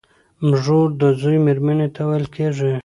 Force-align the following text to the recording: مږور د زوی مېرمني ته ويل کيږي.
مږور 0.49 0.87
د 1.01 1.03
زوی 1.21 1.37
مېرمني 1.45 1.87
ته 1.95 2.01
ويل 2.09 2.25
کيږي. 2.35 2.73